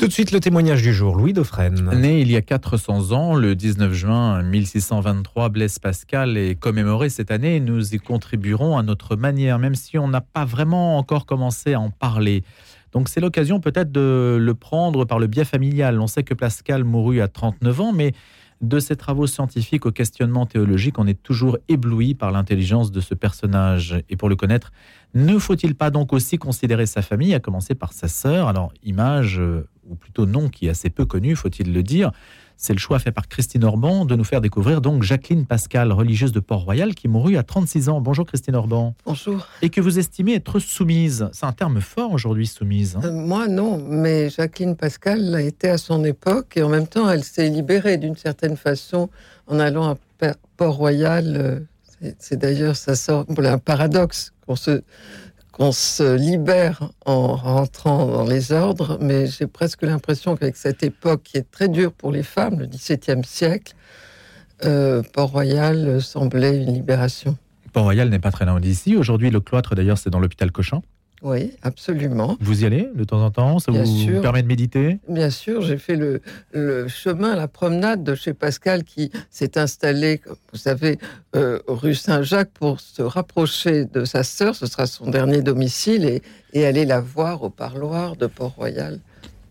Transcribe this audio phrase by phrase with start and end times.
[0.00, 1.90] Tout de suite, le témoignage du jour, Louis Dauphren.
[1.94, 7.30] Né il y a 400 ans, le 19 juin 1623, Blaise Pascal est commémoré cette
[7.30, 11.74] année nous y contribuerons à notre manière, même si on n'a pas vraiment encore commencé
[11.74, 12.44] à en parler.
[12.92, 16.00] Donc c'est l'occasion peut-être de le prendre par le biais familial.
[16.00, 18.12] On sait que Pascal mourut à 39 ans, mais
[18.60, 23.14] de ses travaux scientifiques au questionnement théologique, on est toujours ébloui par l'intelligence de ce
[23.14, 24.02] personnage.
[24.10, 24.72] Et pour le connaître,
[25.14, 28.48] ne faut-il pas donc aussi considérer sa famille, à commencer par sa sœur?
[28.48, 32.12] Alors, image, euh, ou plutôt nom qui est assez peu connu, faut-il le dire,
[32.60, 36.30] c'est le choix fait par Christine Orban de nous faire découvrir donc Jacqueline Pascal, religieuse
[36.30, 38.02] de Port-Royal, qui mourut à 36 ans.
[38.02, 38.94] Bonjour Christine Orban.
[39.06, 39.48] Bonjour.
[39.62, 41.30] Et que vous estimez être soumise.
[41.32, 42.96] C'est un terme fort aujourd'hui, soumise.
[42.96, 43.00] Hein.
[43.04, 47.08] Euh, moi, non, mais Jacqueline Pascal l'a été à son époque et en même temps,
[47.08, 49.08] elle s'est libérée d'une certaine façon
[49.46, 49.88] en allant
[50.20, 51.36] à Port-Royal.
[52.02, 54.82] Euh, c'est d'ailleurs, ça sort un paradoxe qu'on se
[55.58, 61.22] on se libère en rentrant dans les ordres, mais j'ai presque l'impression qu'avec cette époque
[61.24, 63.74] qui est très dure pour les femmes, le XVIIe siècle,
[64.64, 67.36] euh, Port-Royal semblait une libération.
[67.72, 68.96] Port-Royal n'est pas très loin d'ici.
[68.96, 70.82] Aujourd'hui, le cloître, d'ailleurs, c'est dans l'hôpital Cochin.
[71.22, 72.38] Oui, absolument.
[72.40, 73.58] Vous y allez de temps en temps?
[73.58, 74.98] Ça vous permet de méditer?
[75.08, 80.58] Bien sûr, j'ai fait le, chemin, la promenade de chez Pascal qui s'est installé, vous
[80.58, 80.98] savez,
[81.36, 84.54] euh, rue Saint-Jacques pour se rapprocher de sa sœur.
[84.54, 88.98] Ce sera son dernier domicile et, et aller la voir au parloir de Port-Royal.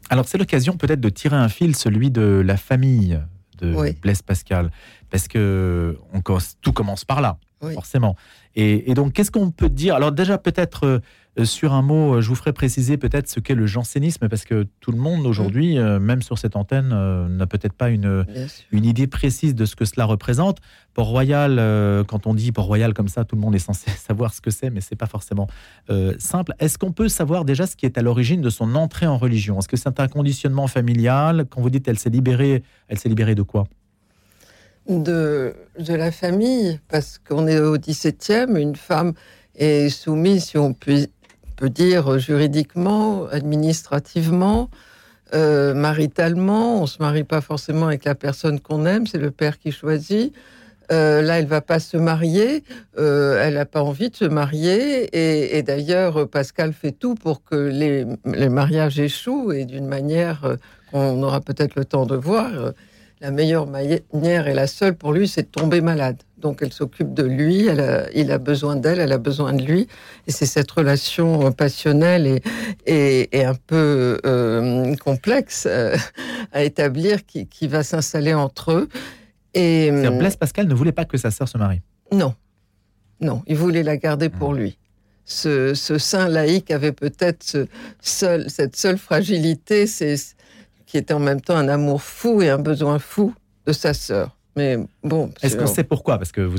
[0.10, 3.20] Alors c'est l'occasion peut-être de tirer un fil, celui de la famille
[3.60, 4.72] de Blaise Pascal,
[5.12, 6.22] parce que on,
[6.62, 7.38] tout commence par là,
[7.74, 8.16] forcément.
[8.56, 9.94] Et, et donc qu'est-ce qu'on peut dire?
[9.94, 11.00] Alors déjà peut-être euh,
[11.46, 14.68] sur un mot, euh, je vous ferai préciser peut-être ce qu'est le jansénisme, parce que
[14.80, 15.80] tout le monde aujourd'hui, mm.
[15.80, 18.26] euh, même sur cette antenne, n'a peut-être pas une,
[18.72, 20.58] une idée précise de ce que cela représente.
[20.94, 24.52] Port-Royal, quand on dit Port-Royal comme ça, tout le monde est censé savoir ce que
[24.52, 25.48] c'est, mais c'est pas forcément
[26.18, 26.54] simple.
[26.60, 29.60] Est-ce qu'on peut savoir déjà ce qui est à l'origine de son entrée en religion?
[29.60, 31.46] Est-ce que c'est un conditionnement familial?
[31.50, 33.66] Quand vous dites elle s'est libérée, elle s'est libérée de quoi?
[34.88, 39.14] De, de la famille, parce qu'on est au 17e, une femme
[39.56, 41.08] est soumise, si on peut
[41.60, 44.70] peut dire juridiquement, administrativement,
[45.34, 46.82] euh, maritalement.
[46.82, 50.34] On se marie pas forcément avec la personne qu'on aime, c'est le père qui choisit.
[50.92, 52.64] Euh, là, elle va pas se marier,
[52.98, 55.10] euh, elle n'a pas envie de se marier,
[55.56, 60.56] et, d'ailleurs, Pascal fait tout pour que les, les mariages échouent, et d'une manière
[60.92, 62.74] qu'on aura peut-être le temps de voir
[63.22, 66.18] la meilleure manière et la seule pour lui, c'est de tomber malade.
[66.38, 67.68] Donc elle s'occupe de lui,
[68.16, 69.88] il a besoin d'elle, elle a besoin de lui.
[70.28, 72.40] Et c'est cette relation euh, passionnelle
[72.86, 75.98] et, un peu euh, complexe euh,
[76.54, 78.90] à établir qui, va s'installer entre eux.
[79.54, 81.82] Et Blaise Pascal ne voulait pas que sa sœur se marie.
[82.12, 82.36] Non,
[83.20, 84.78] non, il voulait la garder pour lui.
[85.26, 87.68] Ce, saint laïque avait peut-être
[88.02, 90.16] cette seule fragilité, c'est
[90.90, 93.34] qui était en même temps un amour fou et un besoin fou
[93.68, 94.36] de sa sœur.
[94.56, 95.32] Mais bon.
[95.44, 96.18] Est-ce qu'on sait pourquoi?
[96.18, 96.50] Parce que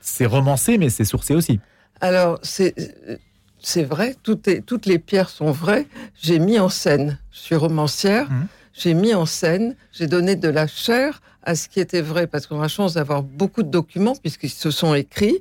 [0.00, 1.60] c'est romancé, mais c'est sourcé aussi.
[2.00, 2.74] Alors, c'est.
[3.84, 5.86] Vrai, tout est, toutes les pierres sont vraies.
[6.20, 8.46] J'ai mis en scène, je suis romancière, mmh.
[8.72, 12.46] j'ai mis en scène, j'ai donné de la chair à ce qui était vrai, parce
[12.46, 15.38] qu'on a la chance d'avoir beaucoup de documents, puisqu'ils se sont écrits,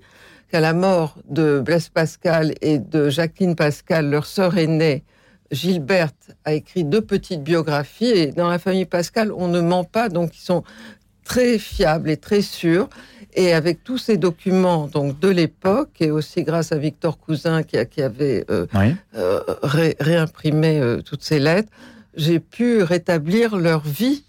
[0.52, 5.04] qu'à la mort de Blaise Pascal et de Jacqueline Pascal, leur sœur aînée,
[5.52, 10.10] Gilberte a écrit deux petites biographies et dans la famille Pascal, on ne ment pas,
[10.10, 10.64] donc ils sont
[11.24, 12.90] très fiables et très sûrs.
[13.34, 17.78] Et avec tous ces documents donc de l'époque et aussi grâce à Victor Cousin qui,
[17.88, 18.66] qui avait euh,
[19.16, 21.70] euh, réimprimé euh, toutes ces lettres,
[22.16, 24.24] j'ai pu rétablir leur vie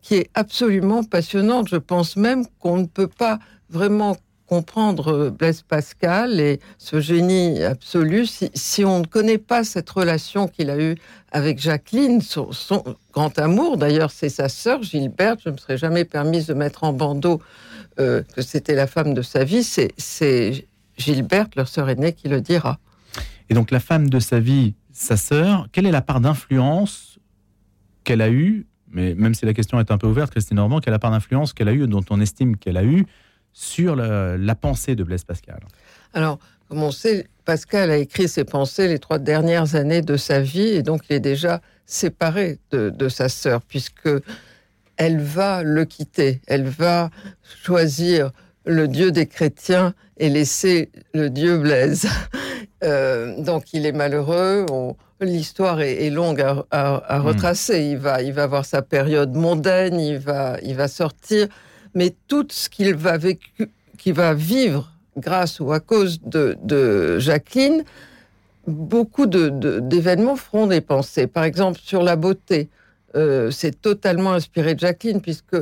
[0.00, 1.68] qui est absolument passionnante.
[1.68, 8.26] Je pense même qu'on ne peut pas vraiment comprendre Blaise Pascal et ce génie absolu
[8.26, 10.96] si, on ne connaît pas cette relation qu'il a eue
[11.32, 12.50] avec Jacqueline, son,
[13.12, 13.76] grand amour.
[13.76, 15.40] D'ailleurs, c'est sa sœur Gilberte.
[15.44, 17.40] Je ne me serais jamais permise de mettre en bandeau
[17.98, 19.64] euh, que c'était la femme de sa vie.
[19.64, 22.78] C'est Gilberte, leur sœur aînée, qui le dira.
[23.50, 27.18] Et donc, la femme de sa vie, sa sœur, quelle est la part d'influence
[28.04, 30.92] qu'elle a eue mais même si la question est un peu ouverte, Christine Normand, quelle
[30.92, 33.06] la part d'influence qu'elle a eue, dont on estime qu'elle a eue
[33.54, 35.60] sur la pensée de Blaise Pascal
[36.12, 40.40] Alors, comme on sait, Pascal a écrit ses pensées les trois dernières années de sa
[40.40, 44.08] vie et donc il est déjà séparé de, sa sœur puisque
[44.96, 47.10] elle va le quitter, elle va
[47.62, 48.32] choisir
[48.64, 52.08] le Dieu des chrétiens et laisser le Dieu Blaise.
[52.82, 54.66] Euh, donc il est malheureux.
[55.20, 57.22] L'histoire est, longue à, hmm.
[57.22, 57.82] retracer.
[57.82, 59.98] Il va, il va avoir sa période mondaine.
[59.98, 61.48] Il va, il va sortir
[61.94, 67.84] mais tout ce qu'il va, vivre grâce ou à cause de, Jacqueline
[68.66, 71.26] beaucoup d'événements feront des pensées.
[71.26, 72.70] Par exemple, sur la beauté,
[73.14, 75.56] euh, c'est totalement inspiré de Jacqueline, puisque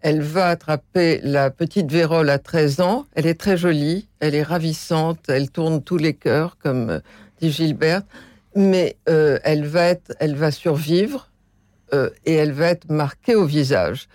[0.00, 3.04] elle va attraper la petite Vérole à 13 ans.
[3.14, 7.00] Elle est très jolie, elle est ravissante, elle tourne tous les cœurs, comme euh,
[7.42, 8.00] dit Gilbert.
[8.54, 11.28] Mais euh, elle, va être, elle va survivre
[12.24, 14.08] et elle va être marquée au visage.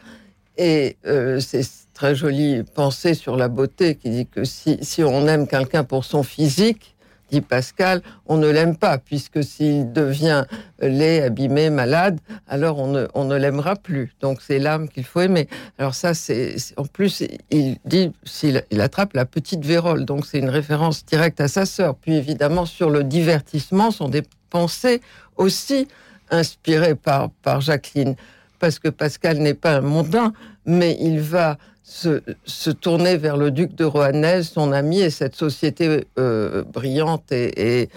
[0.58, 0.98] Et
[1.40, 6.04] c'est très jolie pensée sur la beauté qui dit que si, on aime quelqu'un pour
[6.04, 6.96] son physique,
[7.32, 10.46] dit Pascal, on ne l'aime pas, puisque s'il devient
[10.80, 14.14] laid, abîmé, malade, alors on ne, l'aimera plus.
[14.20, 15.48] Donc c'est l'âme qu'il faut aimer.
[15.78, 20.40] Alors ça, c'est en plus, il dit s'il il attrape la petite vérole, donc c'est
[20.40, 21.96] une référence directe à sa sœur.
[21.96, 25.02] Puis évidemment, sur le divertissement, sont des pensées
[25.38, 25.88] aussi
[26.30, 28.16] inspirées par Jacqueline,
[28.62, 30.34] parce que Pascal n'est pas un mondain,
[30.66, 36.06] mais il va se, tourner vers le duc de Rohanès, son ami, et cette société
[36.20, 37.90] euh, brillante et,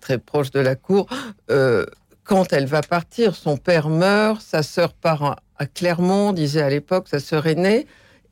[0.00, 1.06] très proche de la cour.
[1.50, 1.84] Euh,
[2.24, 7.06] quand elle va partir, son père meurt, sa sœur part à Clermont, disait à l'époque
[7.08, 7.86] sa sœur aînée,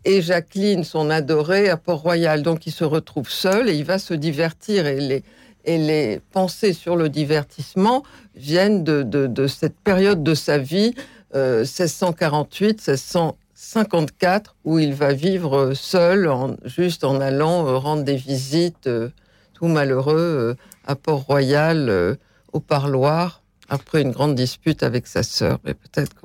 [0.05, 2.43] et Jacqueline, son adorée, à Port-Royal.
[2.43, 4.87] Donc il se retrouve seul et il va se divertir.
[4.87, 5.23] Et
[5.65, 8.03] les, pensées sur le divertissement
[8.35, 15.73] viennent de, cette période de sa vie, 1648, euh, 1600 54 où il va vivre
[15.75, 16.29] seul,
[16.65, 19.09] juste en allant euh, rendre des visites, euh,
[19.55, 20.55] tout malheureux, euh,
[20.87, 22.19] à Port-Royal,
[22.53, 25.61] au parloir, après une grande dispute avec sa sœur.
[25.65, 26.17] Mais peut-être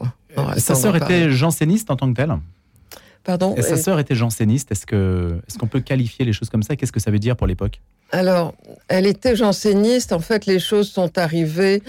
[0.57, 2.33] Sa sœur était janséniste en tant que telle
[3.23, 4.71] Pardon et Sa sœur était janséniste.
[4.71, 6.75] Est-ce qu'on est qu'on peut qualifier les choses comme ça?
[6.75, 7.79] Qu'est-ce que ça veut dire pour l'époque?
[8.11, 8.55] Alors,
[8.87, 10.11] elle était janséniste.
[10.11, 11.83] En fait, les choses sont arrivées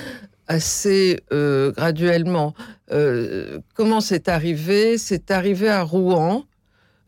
[0.48, 2.54] assez euh, graduellement.
[2.90, 4.98] Euh, comment c'est arrivé?
[4.98, 6.44] C'est arrivé à Rouen.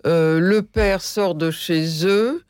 [0.06, 2.42] Euh, le père sort de chez eux.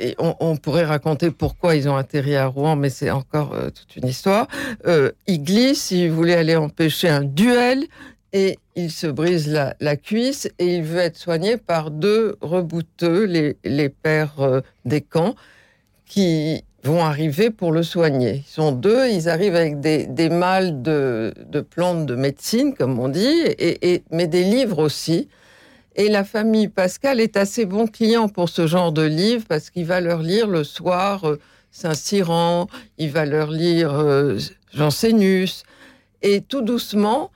[0.00, 4.08] Et on, pourrait raconter pourquoi ils ont atterri à Rouen, mais c'est encore toute une
[4.08, 4.48] histoire.
[5.26, 7.84] il glisse, il voulait aller empêcher un duel
[8.32, 13.56] et il se brise la, cuisse et il veut être soigné par deux rebouteux, les,
[13.64, 15.36] les pères des camps,
[16.04, 18.44] qui vont arriver pour le soigner.
[18.46, 22.98] Ils sont deux, ils arrivent avec des, des mâles de, de, plantes de médecine, comme
[22.98, 25.28] on dit, et, mais des livres aussi.
[25.96, 29.86] Et la famille Pascal est assez bon client pour ce genre de livres parce qu'il
[29.86, 31.40] va leur lire le soir euh,
[31.70, 32.68] Saint-Cyran,
[32.98, 34.38] il va leur lire euh,
[34.72, 35.64] Jansénus.
[36.22, 37.30] Et tout doucement,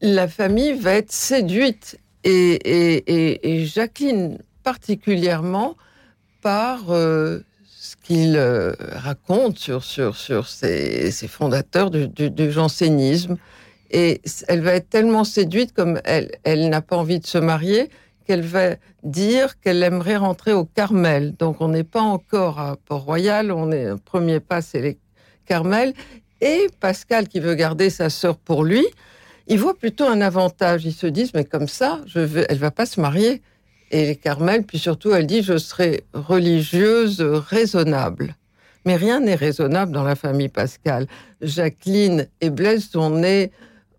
[0.00, 1.98] la famille va être séduite.
[2.24, 5.76] Et, et, et Jacqueline particulièrement
[6.40, 7.40] par euh,
[7.96, 13.36] qu'il euh, raconte sur, sur, sur ses, fondateurs du, jansénisme.
[13.90, 17.90] Et elle va être tellement séduite, comme elle, elle n'a pas envie de se marier,
[18.24, 21.34] qu'elle va dire qu'elle aimerait rentrer au Carmel.
[21.34, 24.98] Donc on n'est pas encore à Port-Royal, on est premier pas, c'est les
[25.44, 25.92] Carmel.
[26.40, 28.86] Et Pascal, qui veut garder sa sœur pour lui,
[29.48, 30.84] il voit plutôt un avantage.
[30.84, 33.42] Ils se disent, mais comme ça, je vais, elle va pas se marier
[33.92, 38.34] et Carmel, puis surtout, elle dit Je serai religieuse raisonnable.
[38.84, 41.06] Mais rien n'est raisonnable dans la famille Pascal.
[41.40, 43.52] Jacqueline et Blaise sont nés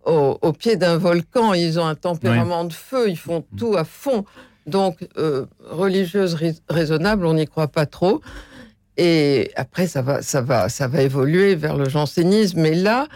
[0.05, 1.53] au, pied d'un volcan.
[1.53, 3.09] Ils ont un tempérament de feu.
[3.09, 4.25] Ils font tout à fond.
[4.67, 6.37] Donc, euh, religieuse
[6.69, 8.21] raisonnable, on n'y croit pas trop.
[8.97, 12.61] Et après, ça va, ça va, ça va évoluer vers le jansénisme.
[12.61, 13.07] Mais là,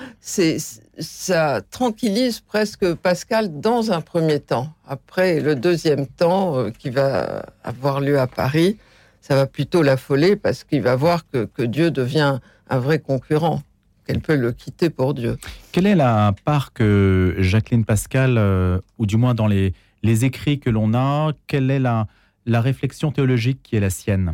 [0.99, 4.73] ça tranquillise presque Pascal dans un premier temps.
[4.87, 8.77] Après, le deuxième temps euh, qui va avoir lieu à Paris,
[9.21, 13.61] ça va plutôt l'affoler parce qu'il va voir que, Dieu devient un vrai concurrent,
[14.05, 15.37] qu'elle peut le quitter pour Dieu.
[15.71, 19.73] Quelle est la part que Jacqueline Pascal, euh, ou du moins dans les,
[20.03, 22.07] écrits que l'on a, quelle est la
[22.47, 24.33] réflexion théologique qui est la sienne?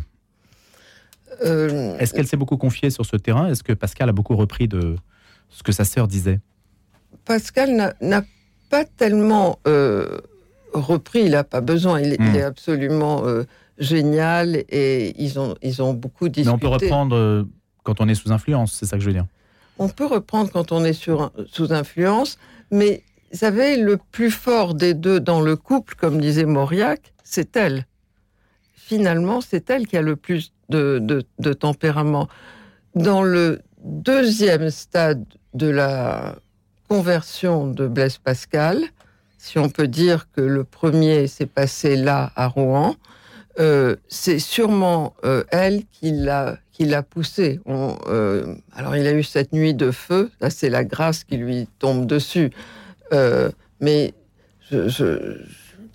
[1.42, 3.48] Euh, Est-ce qu'elle s'est beaucoup confiée sur ce terrain?
[3.48, 4.96] Est-ce que Pascal a beaucoup repris de
[5.48, 6.40] ce que sa sœur disait?
[7.24, 8.22] Pascal n'a
[8.70, 10.18] pas tellement euh,
[10.72, 12.44] repris, il n'a pas besoin, il, est hmm.
[12.44, 13.44] absolument euh,
[13.78, 16.48] génial et ils ont, ils ont beaucoup discuté.
[16.48, 17.46] Mais on peut reprendre
[17.82, 19.26] quand on est sous influence, c'est ça que je veux dire.
[19.78, 22.38] On peut reprendre quand on est sur, sous influence,
[22.70, 23.02] mais
[23.34, 27.84] vous savez, le plus fort des deux dans le couple, comme disait Mauriac, c'est elle.
[28.72, 32.28] Finalement, c'est elle qui a le plus de, tempérament.
[32.94, 36.36] Dans le deuxième stade de la
[36.88, 38.82] conversion de Blaise Pascal,
[39.38, 42.96] si on peut dire que le premier s'est passé là à Rouen,
[43.60, 47.60] euh, c'est sûrement euh, elle qui l'a poussé.
[47.68, 51.68] Euh, alors il a eu cette nuit de feu, là c'est la grâce qui lui
[51.78, 52.50] tombe dessus.
[53.80, 54.14] mais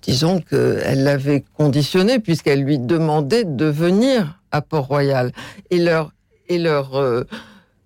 [0.02, 5.32] disons qu'elle l'avait conditionné puisqu'elle lui demandait de venir à Port-Royal.
[5.70, 6.12] Et leur,
[6.48, 7.24] et leur euh,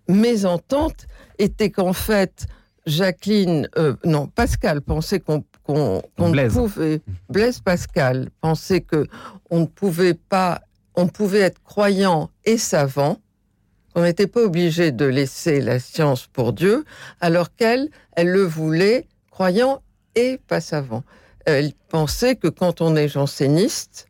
[0.09, 1.07] mésentente
[1.39, 2.47] était qu'en fait,
[2.87, 9.07] Jacqueline, euh, non, Pascal pensait qu'on qu'on pouvait, Blaise Pascal pensait que
[9.51, 10.61] on ne pouvait pas,
[10.95, 13.17] on pouvait être croyant et savant,
[13.95, 16.85] on n'était pas obligé de laisser la science pour Dieu,
[17.21, 19.83] alors qu'elle, elle le voulait croyant
[20.15, 21.03] et pas savant.
[21.47, 24.07] Elle pensait que quand on est janséniste,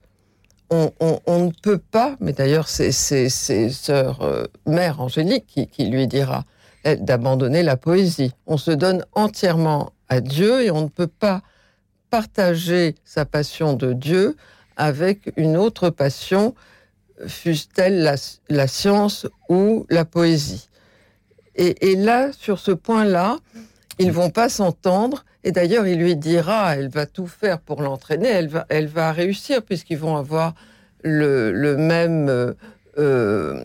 [1.00, 3.28] on, ne peut pas, mais d'ailleurs c'est ses
[3.70, 6.44] sœurs euh, mère Angélique qui, lui dira
[6.84, 8.32] d'abandonner la poésie.
[8.46, 11.42] On se donne entièrement à Dieu et on ne peut pas
[12.10, 14.36] partager sa passion de Dieu
[14.76, 16.54] avec une autre passion,
[17.26, 18.02] fût-elle
[18.48, 20.68] la, science ou la poésie.
[21.56, 23.38] Et, et là, sur ce point-là,
[23.98, 25.24] ils vont pas s'entendre.
[25.44, 29.12] Et d'ailleurs, il lui dira, elle va tout faire pour l'entraîner, elle va, elle va
[29.12, 30.54] réussir, puisqu'ils vont avoir
[31.02, 32.54] le, le même, euh,
[32.98, 33.62] euh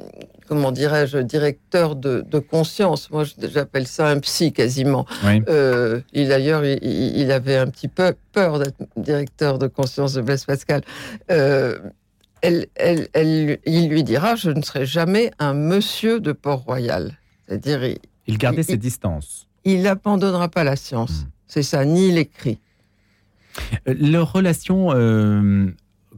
[0.47, 3.09] comment dirais-je, directeur de, de conscience.
[3.11, 5.05] Moi, j'appelle ça un psy quasiment.
[5.47, 10.21] Euh, il d'ailleurs, il, il, avait un petit peu peur d'être directeur de conscience de
[10.21, 10.81] Blaise Pascal.
[11.31, 11.77] Euh,
[12.41, 17.11] elle, elle, elle, il lui dira, je ne serai jamais un monsieur de Port-Royal.
[17.47, 21.23] C'est-à-dire, il, il gardait ses distances il n'abandonnera pas la science.
[21.23, 21.29] Hmm.
[21.49, 22.59] C'est ça, ni l'écrit.
[23.87, 25.67] Euh, leur relation, euh,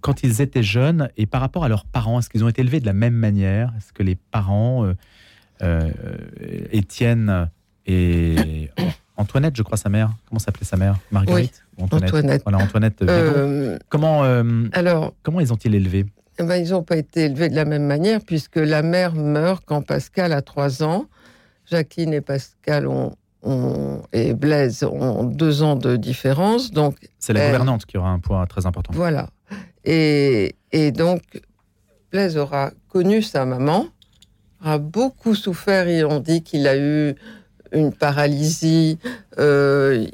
[0.01, 2.81] quand ils étaient jeunes, et par rapport à leurs parents, est-ce qu'ils ont été élevés
[2.81, 3.73] de la même manière?
[3.77, 4.93] Est-ce que les parents,
[5.63, 5.89] euh,
[6.71, 7.49] Étienne
[7.87, 8.69] et
[9.17, 10.97] Antoinette, je crois, sa mère, comment s'appelait sa mère?
[11.11, 12.43] Marguerite Antoinette?
[12.43, 13.03] Voilà, Antoinette.
[13.87, 14.23] comment,
[14.73, 16.05] alors, comment ils ont-ils élevé
[16.39, 19.63] eh ben, Ils n'ont pas été élevés de la même manière, puisque la mère meurt
[19.65, 21.05] quand Pascal a 3 ans.
[21.65, 23.15] Jacqueline et Pascal ont
[24.13, 26.71] et Blaise ont deux ans de différence.
[26.71, 28.93] Donc c'est la gouvernante qui aura un poids très important.
[28.93, 29.29] Voilà.
[29.83, 31.21] Et, et, donc
[32.11, 33.87] Blaise aura connu sa maman,
[34.63, 35.89] a beaucoup souffert.
[35.89, 37.15] Ils ont dit qu'il a eu
[37.71, 38.99] une paralysie.
[39.39, 40.05] Euh,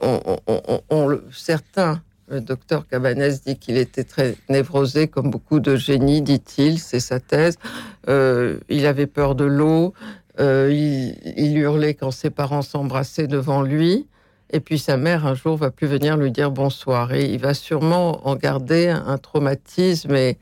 [0.00, 6.78] on, certains, le docteur Cabanès dit qu'il était très névrosé, comme beaucoup de génies, dit-il,
[6.78, 7.58] c'est sa thèse.
[8.08, 9.94] Euh, il avait peur de l'eau.
[10.40, 14.06] Euh, il, hurlait quand ses parents s'embrassaient devant lui.
[14.50, 17.12] Et puis sa mère, un jour, va plus venir lui dire bonsoir.
[17.12, 20.14] Et il va sûrement en garder un traumatisme.
[20.14, 20.38] Et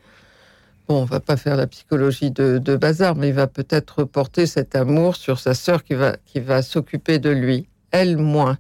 [0.88, 4.75] bon, on va pas faire la psychologie de, bazar, mais il va peut-être porter cet
[4.75, 7.68] amour sur sa sœur qui va, qui va s'occuper de lui.
[7.90, 8.58] Elle, moins.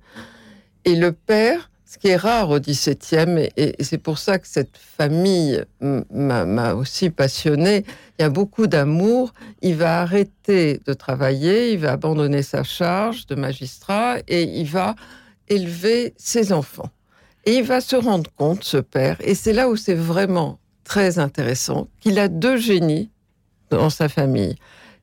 [0.84, 4.78] Et le père, ce qui est rare au XVIIe, et, c'est pour ça que cette
[4.78, 5.62] famille
[6.10, 7.84] m'a aussi passionnée.
[8.18, 9.34] Il y a beaucoup d'amour.
[9.60, 14.94] Il va arrêter de travailler, il va abandonner sa charge de magistrat et il va
[15.48, 16.88] élever ses enfants.
[17.44, 21.18] Et il va se rendre compte, ce père, et c'est là où c'est vraiment très
[21.18, 23.10] intéressant, qu'il a deux génies
[23.68, 24.56] dans sa famille.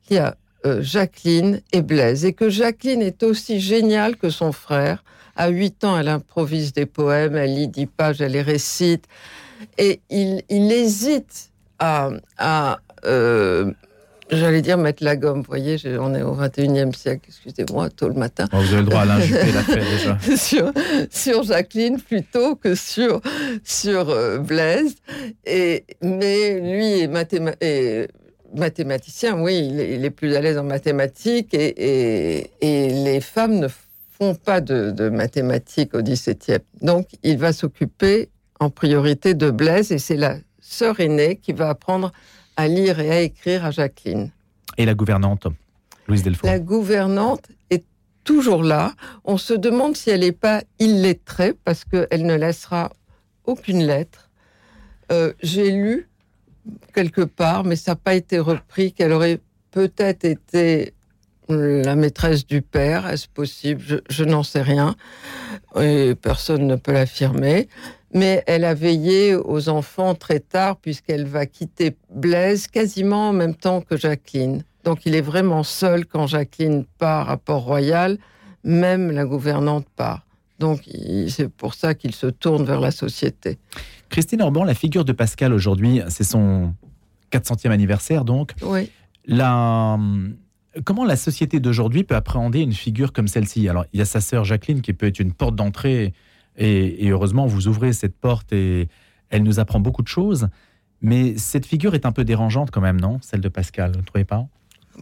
[0.08, 4.50] Il y a euh, Jacqueline et Blaise, et que Jacqueline est aussi géniale que son
[4.50, 5.04] frère
[5.40, 9.06] à 8 ans, elle improvise des poèmes, elle lit 10 pages, elle les récite.
[9.78, 12.10] Et il, hésite à,
[13.06, 13.72] euh,
[14.30, 15.38] j'allais dire mettre la gomme.
[15.38, 18.48] Vous voyez, on est au 21e siècle, excusez-moi, tôt le matin.
[18.52, 19.80] vous avez le droit à l'injuper la fait
[20.26, 20.36] déjà.
[20.36, 20.72] sur,
[21.10, 23.22] sur, Jacqueline plutôt que sur,
[23.64, 24.96] sur euh, Blaise.
[25.46, 28.08] Et, mais lui est,
[28.54, 33.68] mathématicien, oui, il est, plus à l'aise en mathématiques et, et, et les femmes ne
[34.44, 36.58] pas de, mathématiques au XVIIe.
[36.82, 41.70] Donc, il va s'occuper en priorité de Blaise et c'est la sœur aînée qui va
[41.70, 42.12] apprendre
[42.56, 44.30] à lire et à écrire à Jacqueline.
[44.76, 45.46] Et la gouvernante,
[46.06, 47.84] Louise Delfort La gouvernante est
[48.24, 48.92] toujours là.
[49.24, 52.92] On se demande si elle n'est pas illettrée parce qu'elle ne laissera
[53.44, 54.28] aucune lettre.
[55.10, 56.08] Euh, j'ai lu
[56.94, 60.92] quelque part, mais ça n'a pas été repris, qu'elle aurait peut-être été
[61.50, 64.02] la maîtresse du père, est-ce possible?
[64.08, 64.94] Je, n'en sais rien.
[65.80, 67.68] Et personne ne peut l'affirmer.
[68.12, 73.54] Mais elle a veillé aux enfants très tard, puisqu'elle va quitter Blaise quasiment en même
[73.54, 74.64] temps que Jacqueline.
[74.84, 78.18] Donc il est vraiment seul quand Jacqueline part à Port-Royal,
[78.64, 80.26] même la gouvernante part.
[80.58, 80.82] Donc
[81.28, 83.58] c'est pour ça qu'il se tourne vers la société.
[84.08, 86.74] Christine Orban, la figure de Pascal aujourd'hui, c'est son
[87.32, 88.52] 400e anniversaire donc.
[88.62, 88.90] Oui.
[89.26, 89.98] La,
[90.84, 93.68] Comment la société d'aujourd'hui peut appréhender une figure comme celle-ci?
[93.68, 96.12] Alors, il y a sa sœur Jacqueline qui peut être une porte d'entrée,
[96.56, 98.88] et, heureusement, vous ouvrez cette porte et
[99.30, 100.48] elle nous apprend beaucoup de choses.
[101.00, 104.04] Mais cette figure est un peu dérangeante quand même, non Celle de Pascal, vous ne
[104.04, 104.46] trouvez pas?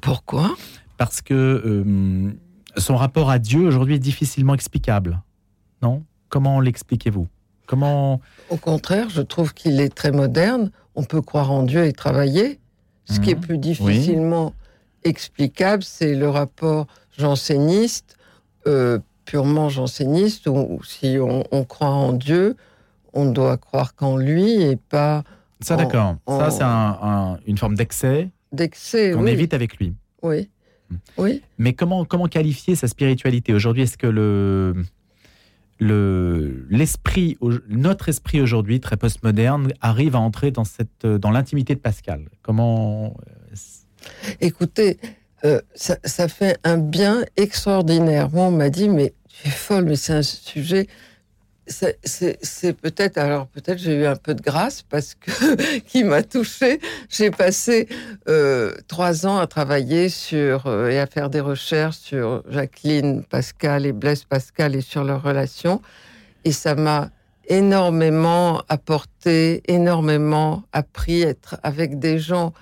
[0.00, 0.54] Pourquoi?
[0.96, 2.30] Parce que euh,
[2.76, 5.20] son rapport à Dieu aujourd'hui est difficilement explicable,
[5.82, 6.04] non?
[6.28, 7.26] Comment l'expliquez-vous?
[7.66, 8.20] Comment
[8.50, 10.70] Au contraire, je trouve qu'il est très moderne.
[10.94, 12.58] On peut croire en Dieu et travailler
[13.10, 13.40] Ce qui est Mhm.
[13.40, 14.52] plus difficilement
[15.04, 16.86] explicable, c'est le rapport
[17.16, 18.16] janséniste,
[18.66, 22.56] euh, purement janséniste, où, si on, on croit en Dieu,
[23.12, 25.24] on doit croire qu'en lui et pas
[25.60, 26.16] Ça, d'accord.
[26.26, 29.12] Ça, c'est un- un- une forme d'excès d'excès.
[29.12, 29.94] qu'on oui, évite avec lui.
[30.22, 30.48] Oui.
[30.90, 30.96] Hmm.
[31.18, 31.42] Oui.
[31.58, 33.82] Mais comment, comment qualifier sa spiritualité aujourd'hui?
[33.82, 34.74] Est-ce que le,
[35.80, 37.36] le, l'esprit,
[37.68, 42.24] notre esprit aujourd'hui, très postmoderne, arrive à entrer dans, cette, dans l'intimité de Pascal?
[42.42, 43.54] Comment euh,
[44.40, 44.98] Écoutez,
[45.44, 48.28] euh, ça, fait un bien extraordinaire.
[48.34, 50.86] On m'a dit, mais tu es folle, mais c'est un sujet.
[51.66, 55.30] c'est- peut-être, alors peut-être j'ai eu un peu de grâce parce que
[55.86, 56.80] qui m'a touchée.
[57.10, 57.88] J'ai passé
[58.26, 63.84] euh, trois ans à travailler sur euh, et à faire des recherches sur Jacqueline Pascal
[63.84, 65.82] et Blaise Pascal et sur leurs relations.
[66.44, 67.10] Et ça m'a
[67.48, 72.52] énormément apporté, énormément appris être avec des gens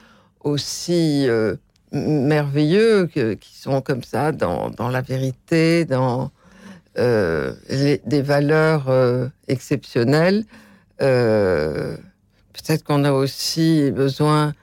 [0.46, 1.56] aussi euh,
[1.92, 6.30] merveilleux que- qui sont comme ça dans, la vérité, dans
[6.98, 10.44] euh, les- des valeurs euh, exceptionnelles.
[10.98, 14.54] Peut-être qu'on a aussi besoin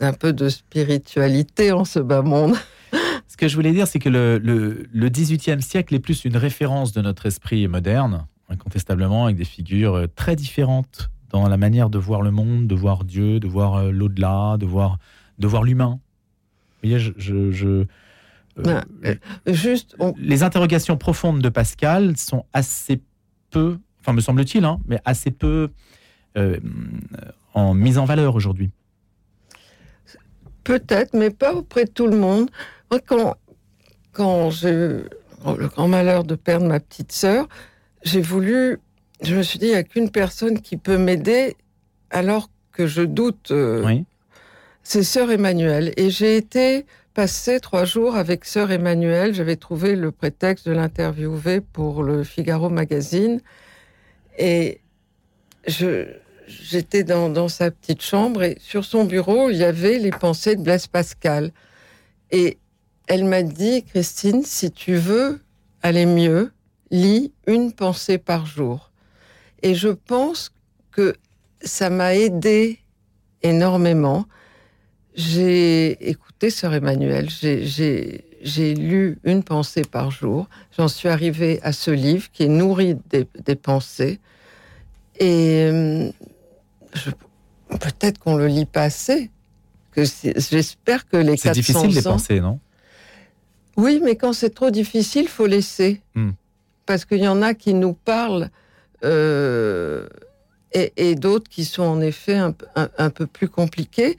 [0.00, 2.54] d'un peu de spiritualité en ce bas monde.
[3.28, 6.36] Ce que je voulais dire, c'est que le, le, le 18e siècle est plus une
[6.36, 11.98] référence de notre esprit moderne, incontestablement, avec des figures très différentes dans la manière de
[11.98, 14.98] voir le monde, de voir Dieu, de voir l'au-delà, de voir,
[15.38, 16.00] de voir l'humain.
[16.82, 17.84] Vous voyez, je, je- je-
[18.66, 19.14] euh,
[19.46, 23.00] Juste, on- les interrogations profondes de Pascal sont assez
[23.50, 25.70] peu, enfin me semble-t-il, hein, mais assez peu
[26.36, 26.58] euh,
[27.54, 28.70] en mise en valeur aujourd'hui.
[30.64, 32.50] Peut-être, mais pas auprès de tout le monde.
[32.90, 33.36] Moi, quand,
[34.12, 35.04] quand j'ai eu
[35.56, 37.48] le grand malheur de perdre ma petite sœur,
[38.02, 38.78] j'ai voulu.
[39.22, 41.56] Je me suis dit, il n'y a qu'une personne qui peut m'aider
[42.10, 43.50] alors que je doute.
[43.50, 44.04] euh, Oui.
[44.90, 45.92] C'est sœur Emmanuel.
[45.98, 49.34] Et j'ai été passer trois jours avec sœur Emmanuel.
[49.34, 53.42] J'avais trouvé le prétexte de l'interviewer pour le Figaro Magazine.
[54.38, 54.80] Et
[55.66, 60.56] j'étais dans, dans sa petite chambre et sur son bureau, il y avait les pensées
[60.56, 61.52] de Blaise Pascal.
[62.30, 62.56] Et
[63.08, 65.42] elle m'a dit, Christine, si tu veux
[65.82, 66.50] aller mieux,
[66.90, 68.90] lis une pensée par jour.
[69.62, 70.50] Et je pense
[70.92, 71.14] que
[71.60, 72.78] ça m'a aidé
[73.42, 74.24] énormément.
[75.14, 80.48] J'ai écouté Sœur Emmanuel, j'ai- lu une pensée par jour.
[80.76, 84.20] J'en suis arrivée à ce livre qui est nourri des, des pensées.
[85.18, 86.10] Et
[86.94, 87.10] je-
[87.80, 89.30] peut-être qu'on le lit pas assez.
[89.96, 92.60] C'est- J'espère que les C'est 400 difficile de les penser, non?
[93.76, 96.00] Oui, mais quand c'est trop difficile, faut laisser.
[96.14, 96.30] Hmm.
[96.86, 98.50] Parce qu'il y en a qui nous parlent
[99.04, 100.08] euh,
[100.72, 104.18] et, et d'autres qui sont en effet un, peu- un- un peu plus compliqués.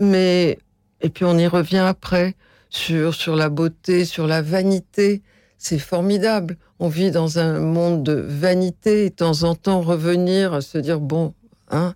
[0.00, 0.58] Mais
[1.00, 2.34] et puis on y revient après
[2.68, 5.22] sur sur la beauté, sur la vanité.
[5.58, 6.56] C'est formidable.
[6.78, 11.00] On vit dans un monde de vanité et de temps en temps revenir, se dire
[11.00, 11.34] bon,
[11.70, 11.94] hein,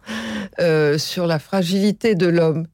[0.61, 2.67] euh, sur la fragilité de l'homme.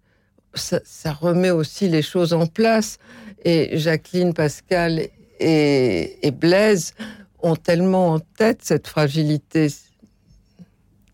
[0.54, 2.98] Ça, remet aussi les choses en place.
[3.44, 5.06] Et Jacqueline, Pascal
[5.38, 6.94] et Blaise
[7.42, 9.68] ont tellement en tête cette fragilité.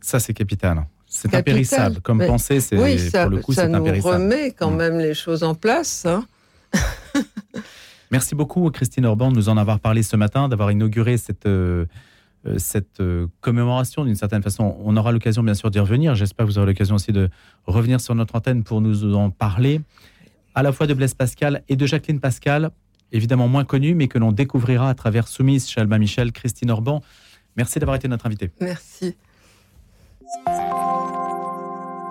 [0.01, 0.87] Ça, c'est capital.
[1.17, 2.01] C'est Capital, impérissable.
[2.03, 4.77] Comme mais- pensée, c'est Oui, ça, pour le coup, ça nous remet quand Mm.
[4.77, 6.05] même les choses en place.
[6.07, 6.25] hein.
[8.11, 11.87] Merci beaucoup, Christine Orban, de nous en avoir parlé ce matin, d'avoir inauguré cette, euh,
[12.47, 14.77] euh, cette euh, commémoration d'une certaine façon.
[14.85, 16.15] On aura l'occasion, bien sûr, d'y revenir.
[16.15, 17.29] J'espère que vous aurez l'occasion aussi de
[17.67, 19.81] revenir sur notre antenne pour nous en parler,
[20.55, 22.71] à la fois de Blaise Pascal et de Jacqueline Pascal,
[23.11, 27.03] évidemment moins connue, mais que l'on découvrira à travers Soumise chez Alba Michel, Christine Orban.
[27.57, 28.51] Merci d'avoir été notre invitée.
[28.61, 29.17] Merci.
[30.35, 31.16] Thank you.